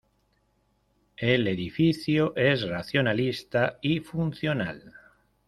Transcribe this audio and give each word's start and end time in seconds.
El 1.15 1.47
edificio 1.47 2.35
es 2.35 2.67
racionalista 2.67 3.77
y 3.83 3.99
funcional. 3.99 4.93